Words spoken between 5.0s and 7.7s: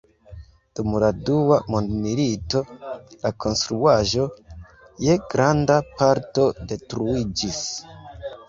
je granda parto detruiĝis.